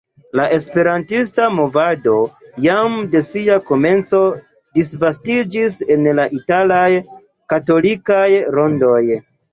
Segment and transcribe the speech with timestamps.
[0.37, 2.13] La Esperantista movado
[2.67, 4.21] jam de sia komenco
[4.79, 6.89] disvastiĝis en la italaj
[7.55, 8.25] katolikaj
[8.59, 8.99] rondoj.